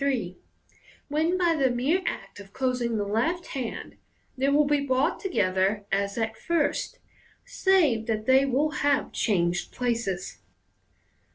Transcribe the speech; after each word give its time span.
3), 0.01 0.35
when 1.09 1.37
by 1.37 1.55
the 1.55 1.69
mere 1.69 2.01
act 2.07 2.39
of 2.39 2.53
closing 2.53 2.97
the 2.97 3.05
left 3.05 3.45
hand 3.53 3.97
they 4.35 4.49
will 4.49 4.65
be 4.65 4.79
brought 4.81 5.19
together 5.19 5.85
as 5.91 6.17
at 6.17 6.35
first, 6.35 6.97
save 7.45 8.07
that 8.07 8.25
they 8.25 8.43
will 8.43 8.71
have 8.71 9.11
changed 9.11 9.71
places. 9.71 10.39